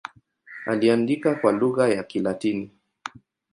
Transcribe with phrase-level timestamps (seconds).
[0.65, 2.71] Aliandika kwa lugha ya Kilatini.